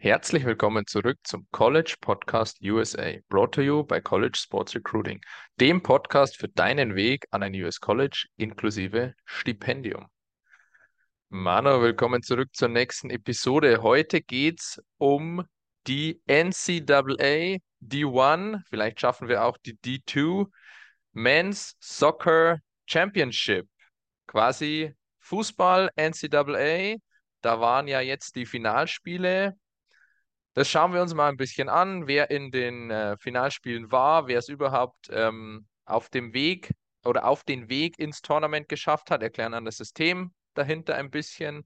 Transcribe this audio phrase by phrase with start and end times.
[0.00, 5.20] Herzlich willkommen zurück zum College Podcast USA, brought to you by College Sports Recruiting,
[5.58, 10.06] dem Podcast für deinen Weg an ein US College inklusive Stipendium.
[11.30, 13.82] Mano, willkommen zurück zur nächsten Episode.
[13.82, 15.44] Heute geht's um
[15.88, 20.46] die NCAA D1, vielleicht schaffen wir auch die D2
[21.12, 23.66] Men's Soccer Championship.
[24.28, 26.98] Quasi Fußball NCAA.
[27.40, 29.56] Da waren ja jetzt die Finalspiele.
[30.58, 34.40] Das schauen wir uns mal ein bisschen an, wer in den äh, Finalspielen war, wer
[34.40, 39.52] es überhaupt ähm, auf dem Weg oder auf den Weg ins Tournament geschafft hat, erklären
[39.52, 41.64] dann das System dahinter ein bisschen.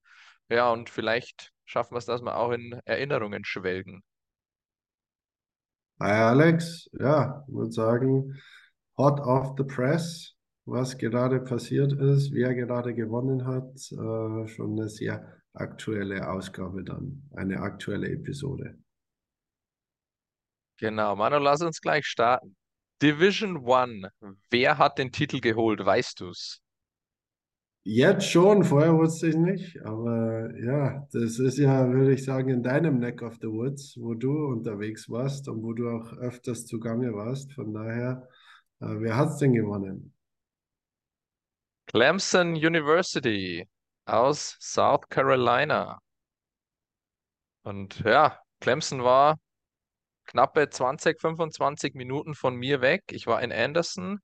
[0.50, 4.02] Ja, und vielleicht schaffen wir es, dass wir auch in Erinnerungen schwelgen.
[5.98, 8.42] Hi Alex, ja, ich würde sagen,
[8.98, 10.34] hot off the press,
[10.66, 17.22] was gerade passiert ist, wer gerade gewonnen hat, äh, schon eine sehr aktuelle Ausgabe dann,
[17.34, 18.81] eine aktuelle Episode.
[20.82, 22.56] Genau, Manu, lass uns gleich starten.
[23.00, 24.10] Division One,
[24.50, 26.60] wer hat den Titel geholt, weißt du's?
[27.84, 32.64] Jetzt schon, vorher wusste ich nicht, aber ja, das ist ja, würde ich sagen, in
[32.64, 37.14] deinem Neck of the Woods, wo du unterwegs warst und wo du auch öfters zugange
[37.14, 37.52] warst.
[37.52, 38.28] Von daher,
[38.80, 40.12] äh, wer hat's denn gewonnen?
[41.86, 43.68] Clemson University
[44.04, 46.00] aus South Carolina.
[47.62, 49.38] Und ja, Clemson war
[50.32, 53.04] knappe 20, 25 Minuten von mir weg.
[53.10, 54.20] Ich war in Anderson.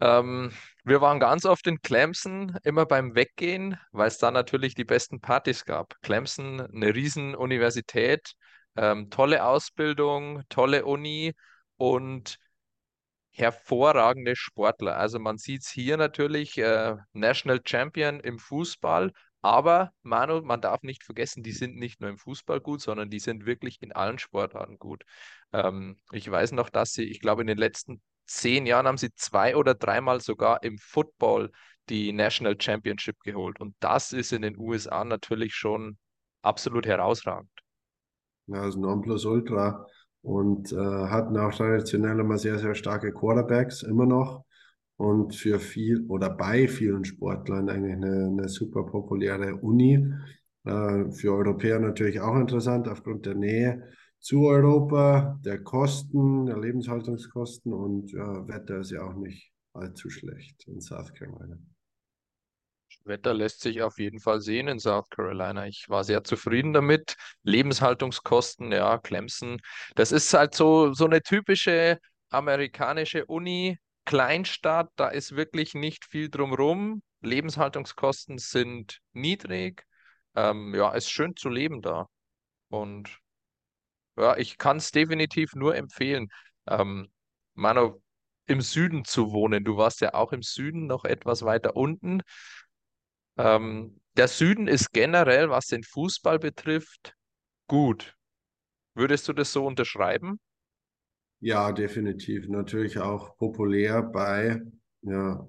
[0.00, 0.52] Ähm,
[0.84, 5.20] wir waren ganz oft in Clemson, immer beim Weggehen, weil es da natürlich die besten
[5.20, 5.94] Partys gab.
[6.02, 8.34] Clemson, eine Riesenuniversität,
[8.76, 11.32] ähm, tolle Ausbildung, tolle Uni
[11.76, 12.38] und
[13.30, 14.96] hervorragende Sportler.
[14.96, 19.12] Also man sieht es hier natürlich, äh, National Champion im Fußball,
[19.44, 23.18] aber Manu, man darf nicht vergessen, die sind nicht nur im Fußball gut, sondern die
[23.18, 25.04] sind wirklich in allen Sportarten gut.
[25.52, 29.12] Ähm, ich weiß noch, dass sie, ich glaube, in den letzten zehn Jahren haben sie
[29.14, 31.50] zwei oder dreimal sogar im Football
[31.90, 33.60] die National Championship geholt.
[33.60, 35.98] Und das ist in den USA natürlich schon
[36.40, 37.50] absolut herausragend.
[38.46, 39.86] Ja, also Nonplusultra
[40.22, 44.46] und äh, hatten auch traditionell immer sehr, sehr starke Quarterbacks, immer noch.
[44.96, 49.94] Und für viel oder bei vielen Sportlern eigentlich eine, eine super populäre Uni.
[50.64, 53.88] Äh, für Europäer natürlich auch interessant aufgrund der Nähe
[54.20, 60.66] zu Europa, der Kosten, der Lebenshaltungskosten und ja, Wetter ist ja auch nicht allzu schlecht
[60.66, 61.58] in South Carolina.
[63.04, 65.66] Wetter lässt sich auf jeden Fall sehen in South Carolina.
[65.66, 67.16] Ich war sehr zufrieden damit.
[67.42, 69.60] Lebenshaltungskosten, ja, Clemson.
[69.94, 71.98] Das ist halt so, so eine typische
[72.30, 74.90] amerikanische Uni, Kleinstadt.
[74.96, 77.02] Da ist wirklich nicht viel drumrum.
[77.20, 79.84] Lebenshaltungskosten sind niedrig.
[80.34, 82.08] Ähm, ja, ist schön zu leben da.
[82.68, 83.18] Und
[84.16, 86.28] ja, ich kann es definitiv nur empfehlen,
[86.66, 87.08] ähm,
[87.54, 88.00] Manu,
[88.46, 89.64] im Süden zu wohnen.
[89.64, 92.22] Du warst ja auch im Süden, noch etwas weiter unten.
[93.36, 97.14] Ähm, der Süden ist generell, was den Fußball betrifft,
[97.68, 98.16] gut.
[98.94, 100.40] Würdest du das so unterschreiben?
[101.44, 102.48] Ja, definitiv.
[102.48, 104.62] Natürlich auch populär bei
[105.02, 105.46] ja,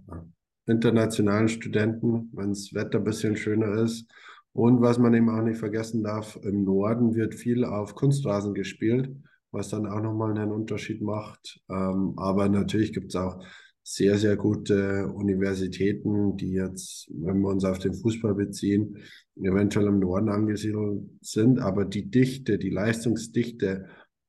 [0.66, 4.06] internationalen Studenten, wenn das Wetter ein bisschen schöner ist.
[4.52, 9.10] Und was man eben auch nicht vergessen darf, im Norden wird viel auf Kunstrasen gespielt,
[9.52, 11.62] was dann auch nochmal einen Unterschied macht.
[11.70, 13.42] Ähm, aber natürlich gibt es auch
[13.82, 18.98] sehr, sehr gute Universitäten, die jetzt, wenn wir uns auf den Fußball beziehen,
[19.38, 21.60] eventuell im Norden angesiedelt sind.
[21.60, 23.86] Aber die Dichte, die Leistungsdichte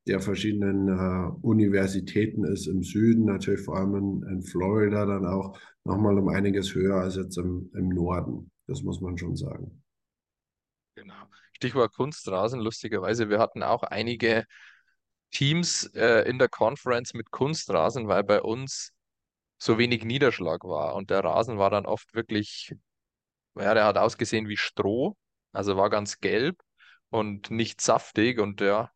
[0.07, 5.57] der verschiedenen äh, Universitäten ist im Süden, natürlich vor allem in, in Florida, dann auch
[5.83, 8.51] nochmal um einiges höher als jetzt im, im Norden.
[8.67, 9.83] Das muss man schon sagen.
[10.95, 11.13] Genau.
[11.53, 14.45] Stichwort Kunstrasen, lustigerweise, wir hatten auch einige
[15.31, 18.91] Teams äh, in der Conference mit Kunstrasen, weil bei uns
[19.57, 20.95] so wenig Niederschlag war.
[20.95, 22.73] Und der Rasen war dann oft wirklich,
[23.55, 25.15] ja, der hat ausgesehen wie Stroh,
[25.51, 26.61] also war ganz gelb
[27.09, 28.39] und nicht saftig.
[28.39, 28.91] Und ja,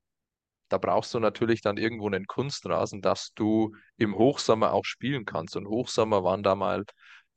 [0.72, 5.56] da brauchst du natürlich dann irgendwo einen Kunstrasen, dass du im Hochsommer auch spielen kannst.
[5.56, 6.86] Und Hochsommer waren da mal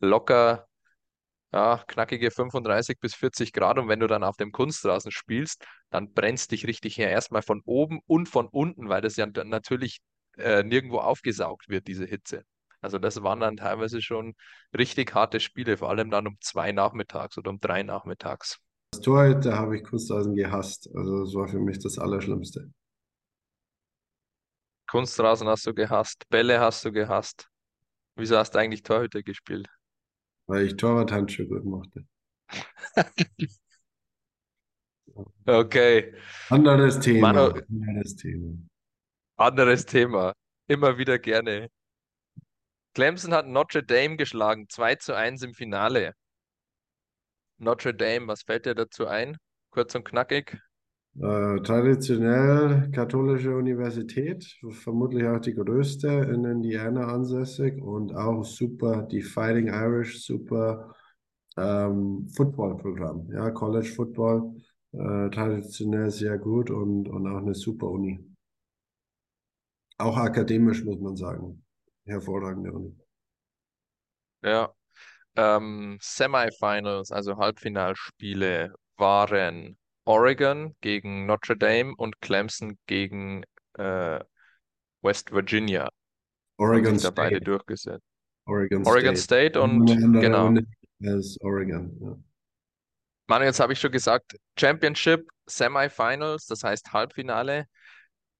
[0.00, 0.66] locker
[1.52, 6.12] ja, knackige 35 bis 40 Grad und wenn du dann auf dem Kunstrasen spielst, dann
[6.12, 7.10] brennst dich richtig her.
[7.10, 10.00] Erstmal von oben und von unten, weil das ja natürlich
[10.36, 12.42] äh, nirgendwo aufgesaugt wird, diese Hitze.
[12.80, 14.34] Also das waren dann teilweise schon
[14.76, 18.58] richtig harte Spiele, vor allem dann um zwei nachmittags oder um drei nachmittags.
[18.92, 20.90] Als Torhüter habe ich Kunstrasen gehasst.
[20.94, 22.72] Also das war für mich das Allerschlimmste.
[24.94, 27.48] Kunstrasen hast du gehasst, Bälle hast du gehasst.
[28.14, 29.66] Wieso hast du eigentlich Torhüter gespielt?
[30.46, 32.04] weil ich Torwart-Handschuhe gut mochte.
[35.46, 36.14] Okay.
[36.48, 37.32] Anderes Thema.
[37.32, 38.56] Manu, Anderes Thema.
[39.36, 40.32] anderes Thema.
[40.68, 41.68] Immer wieder gerne.
[42.94, 46.14] Clemson hat Notre Dame geschlagen, 2 zu 1 im Finale.
[47.58, 49.36] Notre Dame, was fällt dir dazu ein?
[49.70, 50.58] Kurz und knackig.
[51.16, 59.22] Äh, traditionell katholische Universität, vermutlich auch die größte in Indiana ansässig und auch super, die
[59.22, 60.92] Fighting Irish, super
[61.56, 64.56] ähm, Football-Programm, ja, College Football,
[64.90, 68.18] äh, traditionell sehr gut und, und auch eine super Uni.
[69.98, 71.64] Auch akademisch muss man sagen,
[72.06, 72.98] hervorragende Uni.
[74.42, 74.74] Ja.
[75.36, 84.20] Ähm, Semifinals, also Halbfinalspiele, waren Oregon gegen Notre Dame und Clemson gegen äh,
[85.02, 85.90] West Virginia.
[86.56, 88.06] Oregon da beide State, durchgesetzt.
[88.46, 89.54] Oregon Oregon State.
[89.54, 90.52] State und genau.
[91.40, 91.98] Oregon.
[92.00, 92.16] Ja.
[93.26, 97.66] Manu, jetzt habe ich schon gesagt, Championship, Semifinals, das heißt Halbfinale.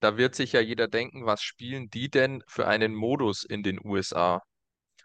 [0.00, 3.80] Da wird sich ja jeder denken, was spielen die denn für einen Modus in den
[3.82, 4.42] USA?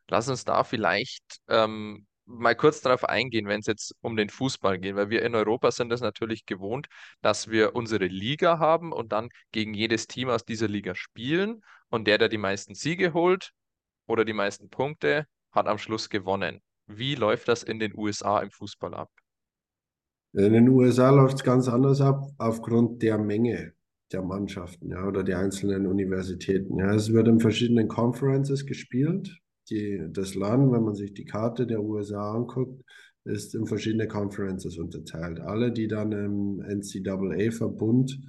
[0.09, 4.77] Lass uns da vielleicht ähm, mal kurz darauf eingehen, wenn es jetzt um den Fußball
[4.77, 6.87] geht, weil wir in Europa sind es natürlich gewohnt,
[7.21, 12.07] dass wir unsere Liga haben und dann gegen jedes Team aus dieser Liga spielen und
[12.07, 13.51] der, der die meisten Siege holt
[14.07, 16.61] oder die meisten Punkte, hat am Schluss gewonnen.
[16.85, 19.09] Wie läuft das in den USA im Fußball ab?
[20.33, 23.73] In den USA läuft es ganz anders ab, aufgrund der Menge
[24.11, 26.77] der Mannschaften, ja, oder der einzelnen Universitäten.
[26.77, 29.39] Ja, es wird in verschiedenen Conferences gespielt.
[29.69, 32.83] Die, das Land, wenn man sich die Karte der USA anguckt,
[33.25, 35.39] ist in verschiedene Conferences unterteilt.
[35.39, 38.19] Alle, die dann im NCAA-Verbund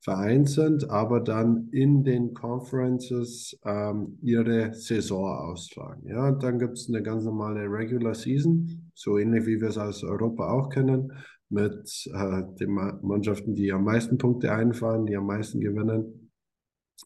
[0.00, 6.06] vereint sind, aber dann in den Conferences ähm, ihre Saison austragen.
[6.08, 9.78] Ja, und dann gibt es eine ganz normale Regular Season, so ähnlich wie wir es
[9.78, 11.12] aus Europa auch kennen
[11.50, 16.27] mit äh, den Mannschaften, die am meisten Punkte einfahren, die am meisten gewinnen,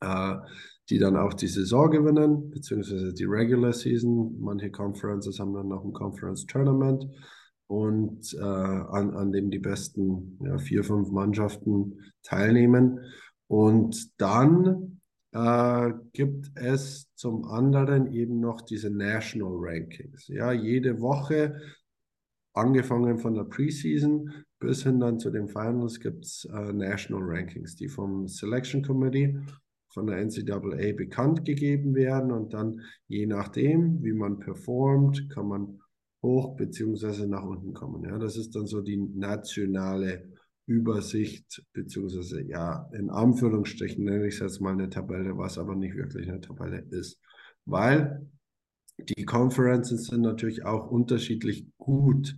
[0.01, 0.37] äh,
[0.91, 4.37] die dann auch die Saison gewinnen, beziehungsweise die Regular Season.
[4.41, 7.07] Manche Conferences haben dann noch ein Conference Tournament
[7.67, 13.01] und äh, an, an dem die besten ja, vier, fünf Mannschaften teilnehmen.
[13.47, 15.01] Und dann
[15.33, 20.29] äh, gibt es zum anderen eben noch diese National Rankings.
[20.29, 21.57] Ja, jede Woche
[22.55, 27.75] angefangen von der Preseason bis hin dann zu den Finals gibt es äh, National Rankings,
[27.75, 29.39] die vom Selection Committee
[29.93, 35.81] von der NCAA bekannt gegeben werden und dann je nachdem, wie man performt, kann man
[36.23, 38.05] hoch beziehungsweise nach unten kommen.
[38.05, 40.31] Ja, das ist dann so die nationale
[40.67, 45.97] Übersicht beziehungsweise ja in Anführungsstrichen nenne ich es jetzt mal eine Tabelle, was aber nicht
[45.97, 47.21] wirklich eine Tabelle ist,
[47.65, 48.27] weil
[48.99, 52.37] die Conferences sind natürlich auch unterschiedlich gut.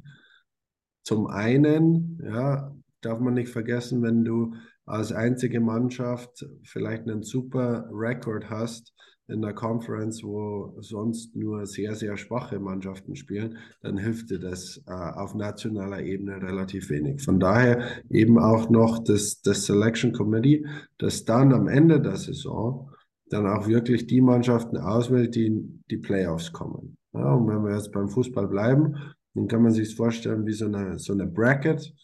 [1.03, 4.55] Zum einen, ja, darf man nicht vergessen, wenn du
[4.87, 8.95] als einzige Mannschaft vielleicht einen super Rekord hast
[9.27, 14.83] in der Conference, wo sonst nur sehr, sehr schwache Mannschaften spielen, dann hilft dir das
[14.87, 17.23] äh, auf nationaler Ebene relativ wenig.
[17.23, 20.67] Von daher eben auch noch das, das Selection Committee,
[20.99, 22.91] das dann am Ende der Saison
[23.31, 26.99] dann auch wirklich die Mannschaften auswählt, die in die Playoffs kommen.
[27.15, 28.97] Ja, und wenn wir jetzt beim Fußball bleiben,
[29.35, 31.95] dann kann man sich vorstellen wie so eine, so eine Bracket,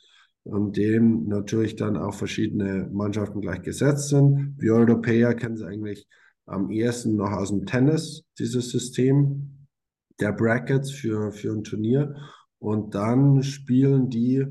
[0.44, 4.54] an dem natürlich dann auch verschiedene Mannschaften gleich gesetzt sind.
[4.58, 6.08] Wir Europäer kennen es eigentlich
[6.46, 9.66] am ehesten noch aus dem Tennis, dieses System
[10.18, 12.16] der Brackets für, für ein Turnier.
[12.58, 14.46] Und dann spielen die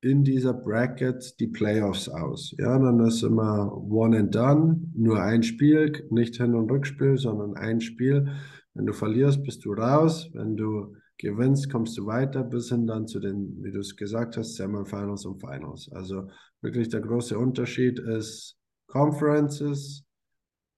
[0.00, 2.54] in dieser Bracket die Playoffs aus.
[2.58, 7.56] Ja, dann ist immer one and done, nur ein Spiel, nicht Hin- und Rückspiel, sondern
[7.56, 8.28] ein Spiel.
[8.74, 10.30] Wenn du verlierst, bist du raus.
[10.32, 14.36] Wenn du gewinnst, kommst du weiter bis hin dann zu den, wie du es gesagt
[14.36, 15.90] hast, Semifinals und Finals.
[15.92, 16.28] Also
[16.60, 18.56] wirklich der große Unterschied ist
[18.86, 20.04] Conferences,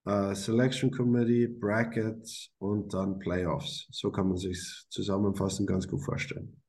[0.07, 3.87] uh, Selection Committee, Brackets und dann Playoffs.
[3.91, 6.61] So kann man sich zusammenfassend ganz gut vorstellen.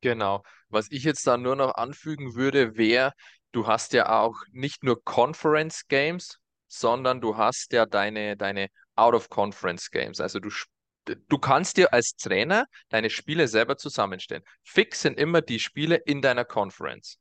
[0.00, 0.42] Genau.
[0.68, 3.12] Was ich jetzt da nur noch anfügen würde, wäre,
[3.52, 9.90] du hast ja auch nicht nur Conference Games, sondern du hast ja deine, deine Out-of-Conference
[9.90, 10.20] Games.
[10.20, 10.50] Also du,
[11.04, 14.42] du kannst dir als Trainer deine Spiele selber zusammenstellen.
[14.62, 17.18] Fix sind immer die Spiele in deiner Conference.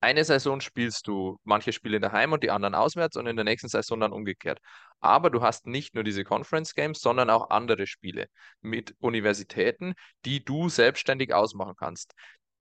[0.00, 3.68] Eine Saison spielst du manche Spiele daheim und die anderen auswärts und in der nächsten
[3.68, 4.60] Saison dann umgekehrt.
[5.00, 8.28] Aber du hast nicht nur diese Conference Games, sondern auch andere Spiele
[8.60, 9.94] mit Universitäten,
[10.24, 12.12] die du selbstständig ausmachen kannst.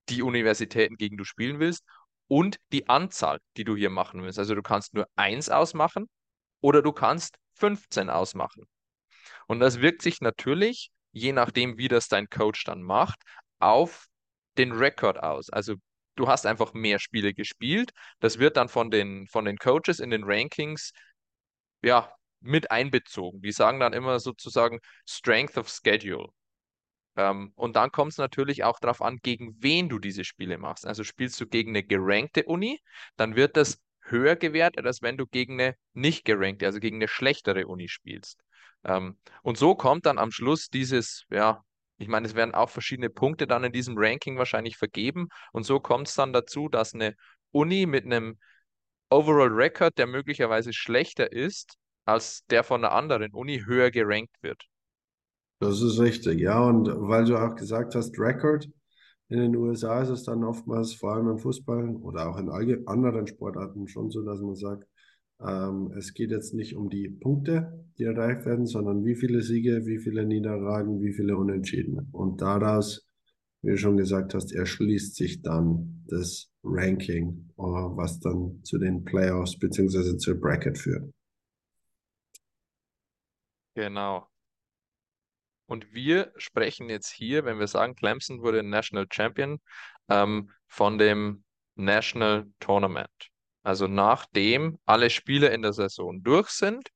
[0.09, 1.83] Die Universitäten, gegen du spielen willst
[2.27, 4.39] und die Anzahl, die du hier machen willst.
[4.39, 6.09] Also du kannst nur eins ausmachen
[6.61, 8.65] oder du kannst 15 ausmachen.
[9.47, 13.21] Und das wirkt sich natürlich, je nachdem, wie das dein Coach dann macht,
[13.59, 14.07] auf
[14.57, 15.49] den Rekord aus.
[15.49, 15.75] Also
[16.15, 17.91] du hast einfach mehr Spiele gespielt.
[18.19, 20.91] Das wird dann von den, von den Coaches in den Rankings
[21.81, 22.11] ja,
[22.41, 23.41] mit einbezogen.
[23.41, 26.29] Die sagen dann immer sozusagen Strength of Schedule.
[27.15, 30.85] Ähm, und dann kommt es natürlich auch darauf an, gegen wen du diese Spiele machst.
[30.85, 32.79] Also spielst du gegen eine gerankte Uni,
[33.15, 37.07] dann wird das höher gewertet, als wenn du gegen eine nicht gerankte, also gegen eine
[37.07, 38.43] schlechtere Uni spielst.
[38.85, 41.63] Ähm, und so kommt dann am Schluss dieses, ja,
[41.97, 45.27] ich meine, es werden auch verschiedene Punkte dann in diesem Ranking wahrscheinlich vergeben.
[45.51, 47.15] Und so kommt es dann dazu, dass eine
[47.51, 48.37] Uni mit einem
[49.09, 54.61] Overall Record, der möglicherweise schlechter ist als der von einer anderen Uni, höher gerankt wird.
[55.59, 56.59] Das ist richtig, ja.
[56.59, 58.69] Und weil du auch gesagt hast, Record,
[59.29, 62.49] in den USA ist es dann oftmals, vor allem im Fußball oder auch in
[62.87, 64.87] anderen Sportarten schon so, dass man sagt,
[65.39, 69.85] ähm, es geht jetzt nicht um die Punkte, die erreicht werden, sondern wie viele Siege,
[69.85, 72.09] wie viele Niederlagen, wie viele Unentschieden.
[72.11, 73.07] Und daraus,
[73.61, 79.03] wie du schon gesagt hast, erschließt sich dann das Ranking, äh, was dann zu den
[79.03, 80.17] Playoffs bzw.
[80.17, 81.11] zur Bracket führt.
[83.75, 84.27] Genau.
[85.67, 89.59] Und wir sprechen jetzt hier, wenn wir sagen, Clemson wurde National Champion,
[90.09, 91.43] ähm, von dem
[91.75, 93.31] National Tournament.
[93.65, 96.89] Also nachdem alle Spiele in der Saison durch sind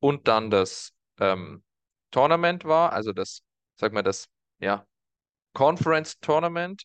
[0.00, 1.62] und dann das ähm,
[2.10, 3.42] Tournament war, also das,
[3.76, 4.28] sag mal, das
[4.58, 4.86] ja,
[5.52, 6.84] Conference Tournament,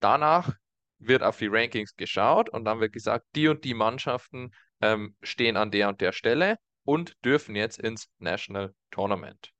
[0.00, 0.52] danach
[0.98, 5.56] wird auf die Rankings geschaut und dann wird gesagt, die und die Mannschaften ähm, stehen
[5.56, 9.52] an der und der Stelle und dürfen jetzt ins National Tournament.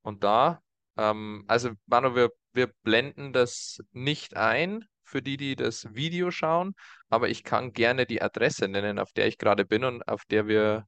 [0.00, 0.62] Und da,
[0.96, 6.74] ähm, also Manu, wir, wir blenden das nicht ein für die, die das Video schauen,
[7.08, 10.46] aber ich kann gerne die Adresse nennen, auf der ich gerade bin und auf der
[10.46, 10.86] wir,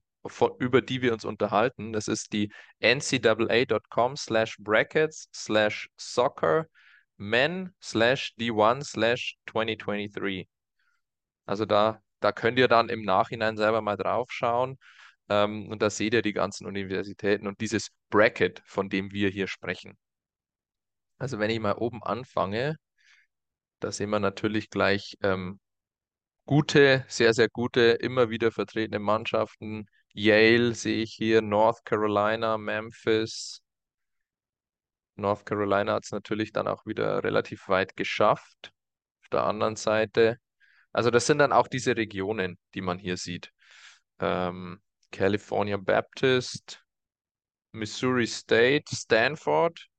[0.59, 1.93] über die wir uns unterhalten.
[1.93, 6.67] Das ist die ncaa.com slash brackets slash soccer
[7.17, 10.49] men slash d1 slash 2023.
[11.47, 14.79] Also da, da könnt ihr dann im Nachhinein selber mal drauf schauen.
[15.29, 19.49] Ähm, und da seht ihr die ganzen Universitäten und dieses Bracket, von dem wir hier
[19.49, 19.97] sprechen.
[21.19, 22.77] Also wenn ich mal oben anfange,
[23.81, 25.59] da sehen wir natürlich gleich ähm,
[26.47, 29.87] gute, sehr, sehr gute, immer wieder vertretene Mannschaften.
[30.13, 33.63] Yale sehe ich hier, North Carolina, Memphis.
[35.17, 38.73] North Carolina hat es natürlich dann auch wieder relativ weit geschafft.
[39.23, 40.39] Auf der anderen Seite.
[40.93, 43.53] Also das sind dann auch diese Regionen, die man hier sieht.
[44.19, 44.81] Ähm,
[45.13, 46.85] California Baptist,
[47.73, 49.90] Missouri State, Stanford,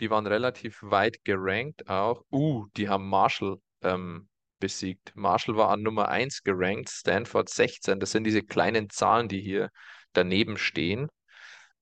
[0.00, 2.24] die waren relativ weit gerankt auch.
[2.30, 5.12] Uh, die haben Marshall ähm, besiegt.
[5.14, 8.00] Marshall war an Nummer 1 gerankt, Stanford 16.
[8.00, 9.70] Das sind diese kleinen Zahlen, die hier
[10.12, 11.08] daneben stehen.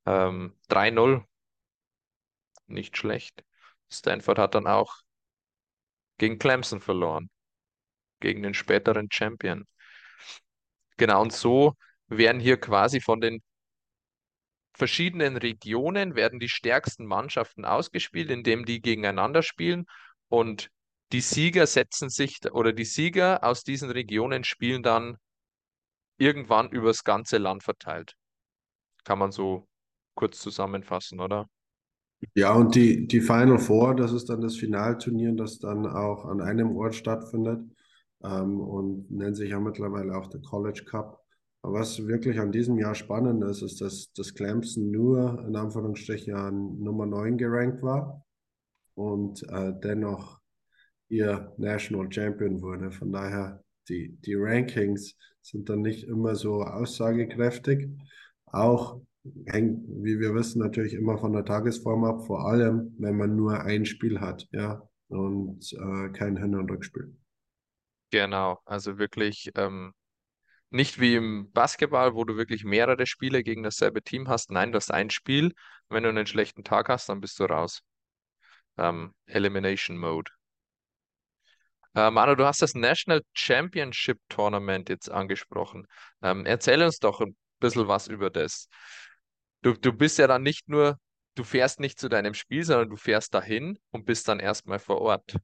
[0.06, 1.25] Ähm, 3-0.
[2.66, 3.44] Nicht schlecht.
[3.90, 4.97] Stanford hat dann auch
[6.18, 7.30] gegen Clemson verloren.
[8.21, 9.66] Gegen den späteren Champion.
[10.97, 11.75] Genau, und so
[12.06, 13.42] werden hier quasi von den
[14.75, 19.87] verschiedenen Regionen werden die stärksten Mannschaften ausgespielt, indem die gegeneinander spielen
[20.28, 20.71] und
[21.12, 25.16] die Sieger setzen sich oder die Sieger aus diesen Regionen spielen dann
[26.19, 28.14] irgendwann übers ganze Land verteilt.
[29.04, 29.69] Kann man so
[30.14, 31.49] kurz zusammenfassen, oder?
[32.35, 36.40] Ja, und die, die Final Four, das ist dann das Finalturnier, das dann auch an
[36.40, 37.61] einem Ort stattfindet
[38.23, 41.24] ähm, und nennt sich ja mittlerweile auch der College Cup.
[41.66, 46.78] Was wirklich an diesem Jahr spannend ist, ist, dass, dass Clemson nur in Anführungsstrichen an
[46.78, 48.23] Nummer 9 gerankt war
[48.94, 50.40] und äh, dennoch
[51.09, 52.90] ihr National Champion wurde.
[52.90, 57.88] Von daher, die, die Rankings sind dann nicht immer so aussagekräftig.
[58.44, 59.00] Auch
[59.47, 63.62] hängt, wie wir wissen, natürlich immer von der Tagesform ab, vor allem, wenn man nur
[63.62, 67.16] ein Spiel hat, ja, und äh, kein Hin- und Rückspiel.
[68.11, 69.94] Genau, also wirklich ähm,
[70.75, 74.50] nicht wie im Basketball, wo du wirklich mehrere Spiele gegen dasselbe Team hast.
[74.50, 75.54] Nein, du hast ein Spiel.
[75.88, 77.83] Wenn du einen schlechten Tag hast, dann bist du raus.
[78.76, 80.33] Ähm, Elimination Mode.
[81.95, 85.87] Äh, Manu, du hast das National Championship Tournament jetzt angesprochen.
[86.23, 88.69] Ähm, erzähl uns doch ein bisschen was über das.
[89.62, 90.99] Du, du bist ja dann nicht nur,
[91.37, 95.00] du fährst nicht zu deinem Spiel, sondern du fährst dahin und bist dann erstmal vor
[95.00, 95.37] Ort.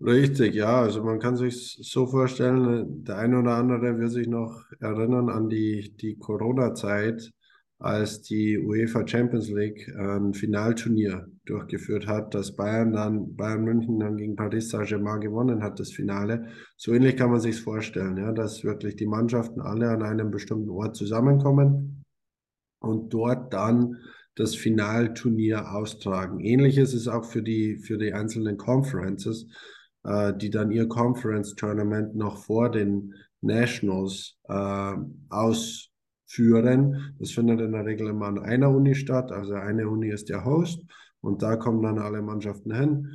[0.00, 0.80] Richtig, ja.
[0.82, 5.48] Also man kann sich so vorstellen, der eine oder andere wird sich noch erinnern an
[5.48, 7.30] die, die Corona-Zeit,
[7.78, 14.16] als die UEFA Champions League ein Finalturnier durchgeführt hat, dass Bayern dann, Bayern München dann
[14.16, 16.48] gegen Paris Saint-Germain gewonnen hat, das Finale.
[16.76, 20.70] So ähnlich kann man sich vorstellen, ja, dass wirklich die Mannschaften alle an einem bestimmten
[20.70, 22.04] Ort zusammenkommen
[22.80, 23.98] und dort dann
[24.34, 26.40] das Finalturnier austragen.
[26.40, 29.46] Ähnlich ist auch für die, für die einzelnen Conferences,
[30.04, 34.94] die dann ihr Conference Tournament noch vor den Nationals äh,
[35.30, 37.14] ausführen.
[37.18, 39.32] Das findet in der Regel immer an einer Uni statt.
[39.32, 40.84] Also eine Uni ist der Host
[41.20, 43.08] und da kommen dann alle Mannschaften hin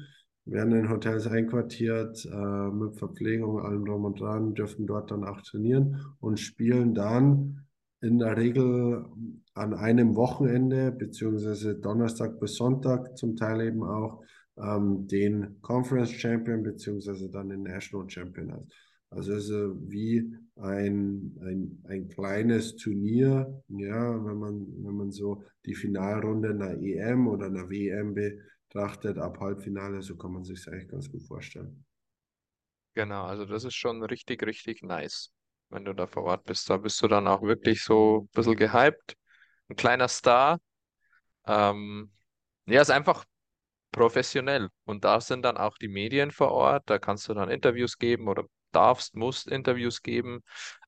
[0.52, 5.42] werden in Hotels einquartiert, äh, mit Verpflegung, allem drum und dran, dürfen dort dann auch
[5.42, 7.66] trainieren und spielen dann
[8.02, 9.06] in der Regel
[9.54, 14.22] an einem Wochenende, beziehungsweise Donnerstag bis Sonntag zum Teil eben auch,
[14.60, 18.68] ähm, den Conference Champion, beziehungsweise dann den National Champion aus.
[19.12, 25.44] Also es ist wie ein, ein, ein kleines Turnier, ja, wenn man, wenn man so
[25.66, 30.90] die Finalrunde einer EM oder einer WM betrachtet, ab Halbfinale, so kann man sich eigentlich
[30.90, 31.84] ganz gut vorstellen.
[32.94, 35.32] Genau, also das ist schon richtig, richtig nice,
[35.70, 36.70] wenn du da vor Ort bist.
[36.70, 39.16] Da bist du dann auch wirklich so ein bisschen gehypt,
[39.70, 40.60] ein kleiner Star.
[41.46, 42.12] Ähm,
[42.68, 43.26] ja, ist einfach
[43.92, 44.70] professionell.
[44.86, 46.84] Und da sind dann auch die Medien vor Ort.
[46.88, 50.42] Da kannst du dann Interviews geben oder darfst, musst Interviews geben.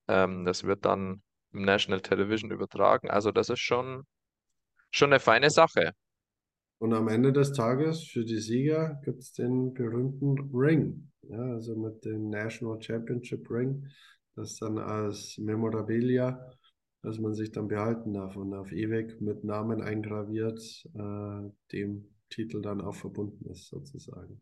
[0.07, 1.21] Ähm, das wird dann
[1.53, 3.09] im National Television übertragen.
[3.09, 4.03] Also das ist schon,
[4.91, 5.93] schon eine feine Sache.
[6.79, 11.11] Und am Ende des Tages für die Sieger gibt es den berühmten Ring.
[11.23, 13.87] Ja, also mit dem National Championship Ring,
[14.35, 16.43] das dann als Memorabilia,
[17.03, 20.59] das man sich dann behalten darf und auf ewig mit Namen eingraviert,
[20.95, 24.41] äh, dem Titel dann auch verbunden ist, sozusagen.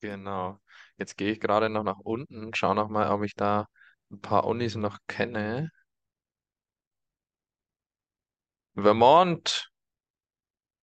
[0.00, 0.58] Genau.
[0.98, 3.66] Jetzt gehe ich gerade noch nach unten, schaue noch mal, ob ich da
[4.10, 5.70] ein paar Unis noch kenne.
[8.76, 9.70] Vermont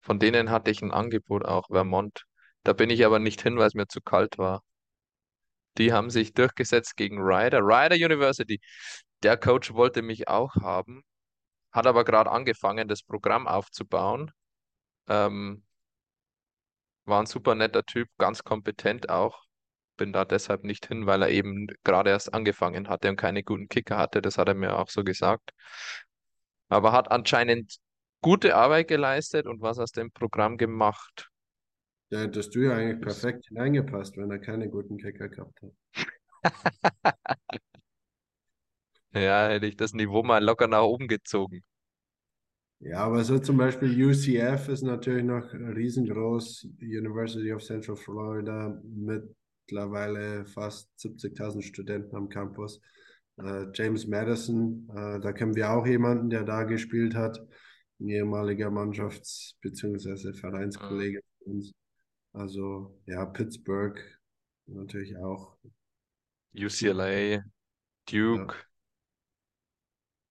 [0.04, 2.26] von denen hatte ich ein Angebot auch, Vermont.
[2.64, 4.62] Da bin ich aber nicht hin, weil es mir zu kalt war.
[5.78, 7.60] Die haben sich durchgesetzt gegen Ryder.
[7.62, 8.60] Ryder University.
[9.24, 11.04] Der Coach wollte mich auch haben,
[11.72, 14.32] hat aber gerade angefangen, das Programm aufzubauen.
[15.08, 15.64] Ähm,
[17.06, 19.44] war ein super netter Typ, ganz kompetent auch.
[19.98, 23.68] Bin da deshalb nicht hin, weil er eben gerade erst angefangen hatte und keine guten
[23.68, 24.22] Kicker hatte.
[24.22, 25.52] Das hat er mir auch so gesagt.
[26.70, 27.78] Aber hat anscheinend
[28.22, 31.30] gute Arbeit geleistet und was aus dem Programm gemacht.
[32.10, 35.72] Da hättest du ja eigentlich perfekt hineingepasst, wenn er keine guten Kicker gehabt hat.
[39.14, 41.64] ja, hätte ich das Niveau mal locker nach oben gezogen.
[42.86, 50.46] Ja, aber so zum Beispiel UCF ist natürlich noch riesengroß, University of Central Florida, mittlerweile
[50.46, 52.82] fast 70.000 Studenten am Campus.
[53.38, 57.40] Uh, James Madison, uh, da kennen wir auch jemanden, der da gespielt hat
[58.04, 60.34] ein ehemaliger Mannschafts- bzw.
[60.34, 61.74] Vereinskollege von uns.
[62.34, 64.00] Also ja, Pittsburgh
[64.66, 65.58] natürlich auch.
[66.56, 67.44] UCLA,
[68.06, 68.64] Duke ja.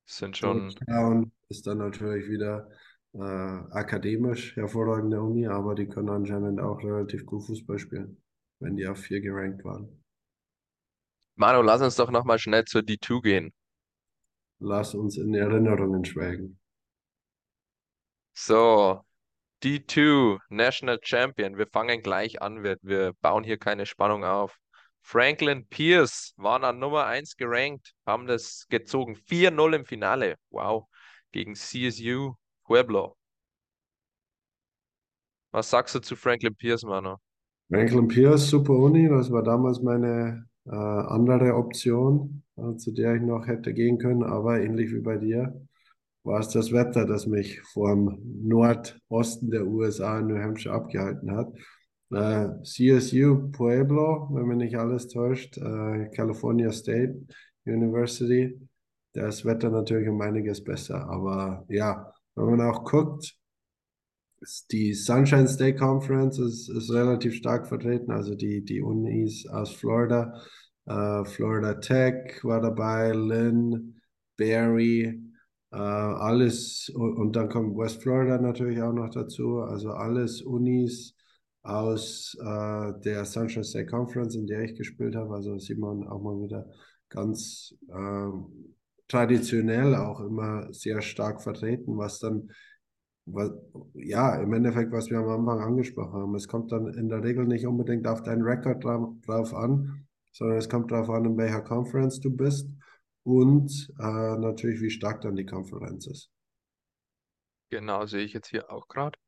[0.04, 0.68] sind schon.
[0.68, 2.70] Georgetown ist dann natürlich wieder
[3.12, 8.22] äh, akademisch hervorragende Uni, aber die können anscheinend auch relativ gut Fußball spielen,
[8.58, 10.02] wenn die auf vier gerankt waren.
[11.34, 13.52] Manu, lass uns doch nochmal schnell zur D2 gehen.
[14.60, 16.58] Lass uns in Erinnerungen schwelgen.
[18.32, 19.02] So,
[19.62, 21.58] D2, National Champion.
[21.58, 22.62] Wir fangen gleich an.
[22.62, 24.58] Wir, wir bauen hier keine Spannung auf.
[25.02, 29.16] Franklin Pierce waren an Nummer 1 gerankt, haben das gezogen.
[29.16, 30.36] 4-0 im Finale.
[30.50, 30.86] Wow.
[31.32, 33.16] Gegen CSU Pueblo.
[35.50, 37.18] Was sagst du zu Franklin Pierce, Mano?
[37.70, 39.08] Franklin Pierce, super Uni.
[39.08, 44.22] Das war damals meine äh, andere Option, äh, zu der ich noch hätte gehen können,
[44.22, 45.54] aber ähnlich wie bei dir
[46.24, 51.52] war es das Wetter, das mich vom Nordosten der USA in New Hampshire abgehalten hat.
[52.12, 57.26] Äh, CSU Pueblo, wenn mich nicht alles täuscht, äh, California State
[57.64, 58.58] University.
[59.12, 61.08] Das Wetter natürlich um einiges besser.
[61.08, 63.36] Aber ja, wenn man auch guckt,
[64.70, 68.10] die Sunshine State Conference ist, ist relativ stark vertreten.
[68.10, 70.34] Also die, die Unis aus Florida,
[70.86, 74.00] äh, Florida Tech war dabei, Lynn,
[74.36, 75.22] Barry,
[75.70, 81.14] äh, alles, und dann kommt West Florida natürlich auch noch dazu, also alles Unis
[81.62, 85.34] aus äh, der Sunshine State Conference, in der ich gespielt habe.
[85.34, 86.66] Also sieht man auch mal wieder
[87.08, 88.30] ganz äh,
[89.12, 92.50] traditionell auch immer sehr stark vertreten, was dann,
[93.26, 93.50] was,
[93.92, 96.34] ja, im Endeffekt, was wir am Anfang angesprochen haben.
[96.34, 100.56] Es kommt dann in der Regel nicht unbedingt auf deinen Rekord drauf, drauf an, sondern
[100.56, 102.70] es kommt darauf an, in welcher Conference du bist
[103.22, 104.02] und äh,
[104.38, 106.30] natürlich, wie stark dann die Konferenz ist.
[107.68, 109.18] Genau, sehe ich jetzt hier auch gerade.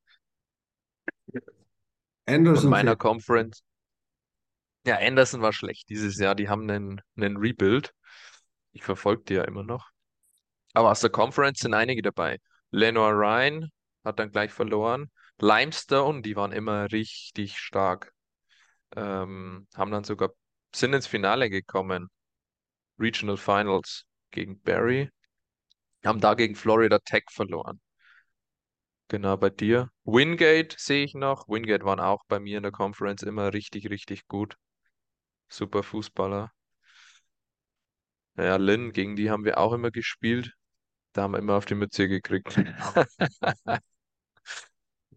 [2.27, 3.63] Anderson Von meiner Conference.
[4.87, 6.35] Ja, Anderson war schlecht dieses Jahr.
[6.35, 7.95] Die haben einen, einen Rebuild.
[8.75, 9.89] Ich verfolge die ja immer noch.
[10.75, 12.39] Aber aus der Conference sind einige dabei.
[12.71, 13.71] Lenoir Ryan
[14.05, 15.11] hat dann gleich verloren.
[15.41, 18.13] Limestone, die waren immer richtig stark.
[18.97, 20.31] Ähm, haben dann sogar,
[20.75, 22.09] sind ins Finale gekommen.
[22.99, 25.11] Regional Finals gegen Barry.
[26.05, 27.81] Haben da gegen Florida Tech verloren.
[29.09, 29.91] Genau, bei dir.
[30.05, 31.49] Wingate sehe ich noch.
[31.49, 34.57] Wingate waren auch bei mir in der Conference immer richtig, richtig gut.
[35.49, 36.53] Super Fußballer.
[38.37, 40.55] Ja, Lynn, gegen die haben wir auch immer gespielt.
[41.13, 42.57] Da haben wir immer auf die Mütze gekriegt.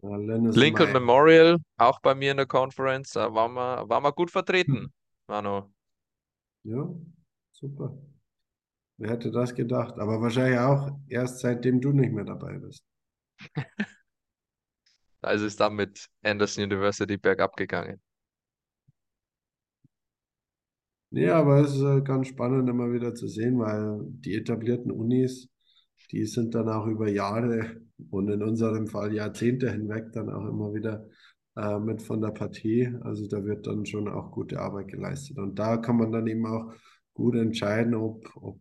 [0.02, 0.94] Ja, Lincoln.
[0.94, 3.12] Memorial, auch bei mir in der Conference.
[3.14, 4.94] Da waren wir, waren wir gut vertreten,
[5.28, 5.74] Manu.
[6.64, 6.88] Ja,
[7.52, 7.98] super.
[8.98, 9.98] Wer hätte das gedacht?
[9.98, 12.84] Aber wahrscheinlich auch erst seitdem du nicht mehr dabei bist.
[15.20, 18.00] Also ist dann mit Anderson University bergab gegangen.
[21.10, 25.50] Nee, aber es ist äh, ganz spannend immer wieder zu sehen, weil die etablierten Unis,
[26.12, 30.74] die sind dann auch über Jahre und in unserem Fall Jahrzehnte hinweg dann auch immer
[30.74, 31.08] wieder
[31.56, 32.94] äh, mit von der Partie.
[33.02, 35.38] Also da wird dann schon auch gute Arbeit geleistet.
[35.38, 36.74] Und da kann man dann eben auch
[37.14, 38.60] gut entscheiden, ob, ob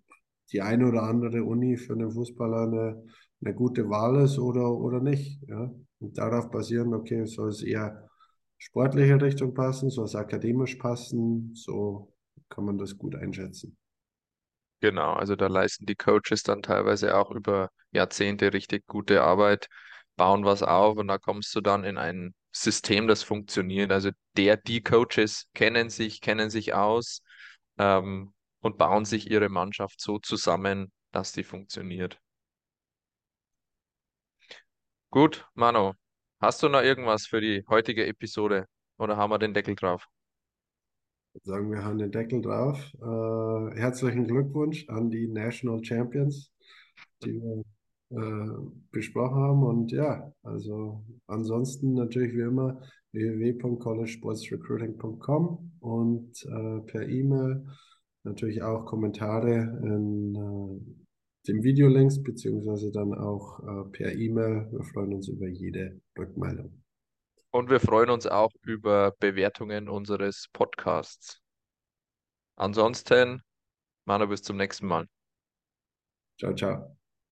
[0.52, 3.04] die eine oder andere Uni für einen Fußballer eine,
[3.44, 5.42] eine gute Wahl ist oder, oder nicht.
[5.48, 5.72] Ja?
[5.98, 8.08] Und darauf basieren, okay, soll es eher
[8.58, 12.12] sportliche Richtung passen, soll es akademisch passen, so
[12.48, 13.76] kann man das gut einschätzen.
[14.80, 19.68] Genau, also da leisten die Coaches dann teilweise auch über Jahrzehnte richtig gute Arbeit,
[20.16, 23.90] bauen was auf und da kommst du dann in ein System, das funktioniert.
[23.90, 27.22] Also der, die Coaches kennen sich, kennen sich aus
[27.78, 32.18] ähm, und bauen sich ihre Mannschaft so zusammen, dass die funktioniert.
[35.10, 35.94] Gut, Manu,
[36.40, 38.66] hast du noch irgendwas für die heutige Episode
[38.98, 40.06] oder haben wir den Deckel drauf?
[41.44, 42.92] Sagen wir haben den Deckel drauf.
[43.00, 46.50] Äh, herzlichen Glückwunsch an die National Champions,
[47.22, 47.62] die wir
[48.10, 48.48] äh,
[48.90, 49.62] besprochen haben.
[49.62, 52.80] Und ja, also ansonsten natürlich wie immer
[53.12, 57.64] www.collegesportsrecruiting.com und äh, per E-Mail
[58.24, 60.80] natürlich auch Kommentare in äh,
[61.48, 64.68] den Videolinks, beziehungsweise dann auch äh, per E-Mail.
[64.70, 66.82] Wir freuen uns über jede Rückmeldung.
[67.56, 71.40] Und wir freuen uns auch über Bewertungen unseres Podcasts.
[72.56, 73.40] Ansonsten,
[74.04, 75.08] Manu, bis zum nächsten Mal.
[76.38, 76.95] Ciao, ciao.